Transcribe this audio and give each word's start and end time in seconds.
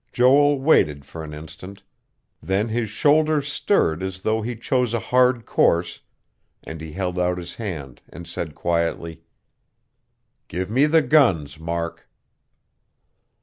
Joel 0.11 0.59
waited 0.59 1.05
for 1.05 1.23
an 1.23 1.31
instant; 1.31 1.83
then 2.41 2.69
his 2.69 2.89
shoulders 2.89 3.47
stirred 3.47 4.01
as 4.01 4.21
though 4.21 4.41
he 4.41 4.55
chose 4.55 4.95
a 4.95 4.99
hard 4.99 5.45
course, 5.45 5.99
and 6.63 6.81
he 6.81 6.93
held 6.93 7.19
out 7.19 7.37
his 7.37 7.57
hand 7.57 8.01
and 8.09 8.25
said 8.27 8.55
quietly: 8.55 9.21
"Give 10.47 10.71
me 10.71 10.87
the 10.87 11.03
guns, 11.03 11.59
Mark." 11.59 12.09